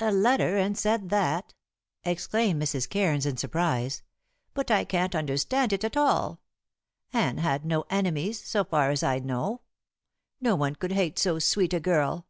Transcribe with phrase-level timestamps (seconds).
[0.00, 1.54] "A letter, and said that?"
[2.02, 2.88] exclaimed Mrs.
[2.88, 4.02] Cairns in surprise.
[4.54, 6.40] "But I can't understand it at all.
[7.12, 9.60] Anne had no enemies, so far as I know.
[10.40, 12.26] No one could hate so sweet a girl.